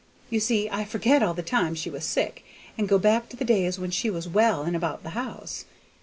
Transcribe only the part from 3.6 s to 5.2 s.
when she was well and about the